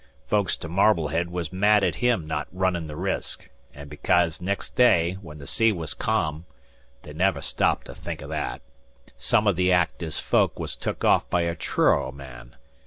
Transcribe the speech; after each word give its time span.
Folks 0.25 0.57
to 0.57 0.67
Marblehead 0.67 1.29
was 1.29 1.53
mad 1.53 1.83
at 1.83 1.93
him 1.97 2.25
not 2.25 2.47
runnin' 2.51 2.87
the 2.87 2.95
risk, 2.95 3.51
and 3.71 3.87
becaze 3.87 4.41
nex' 4.41 4.67
day, 4.67 5.13
when 5.21 5.37
the 5.37 5.45
sea 5.45 5.71
was 5.71 5.93
ca'am 5.93 6.45
(they 7.03 7.13
never 7.13 7.39
stopped 7.39 7.85
to 7.85 7.93
think 7.93 8.23
o' 8.23 8.27
that), 8.27 8.63
some 9.15 9.45
of 9.45 9.57
the 9.57 9.71
Active's 9.71 10.19
folks 10.19 10.57
was 10.57 10.75
took 10.75 11.03
off 11.05 11.29
by 11.29 11.41
a 11.41 11.53
Truro 11.53 12.11
man. 12.11 12.55